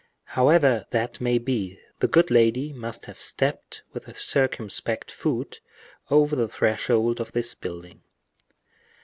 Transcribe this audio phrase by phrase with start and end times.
[0.33, 5.61] However that may be, the good lady must have stepped with a circumspect foot
[6.09, 8.01] over the threshold of this building.